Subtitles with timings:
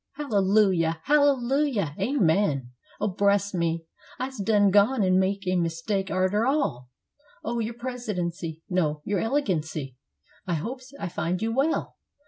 [0.13, 0.99] Hallelujah!
[1.03, 1.93] hallelujah!
[1.99, 2.71] amen!
[2.99, 3.85] Oh, bress me,
[4.17, 6.89] I's done gone an' make a mistake arter all.
[7.43, 9.97] Oh, your Presidency no, your Elegancy,
[10.47, 11.97] I hopes I find you well.